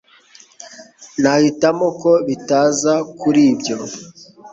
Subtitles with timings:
[1.21, 3.75] Nahitamo ko bitaza kuri ibyo